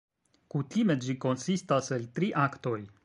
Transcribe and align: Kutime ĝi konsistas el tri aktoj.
Kutime 0.53 0.95
ĝi 1.03 1.15
konsistas 1.27 1.91
el 1.99 2.09
tri 2.17 2.31
aktoj. 2.47 2.79